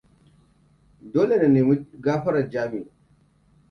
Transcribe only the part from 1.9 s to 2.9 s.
gafarar Jami.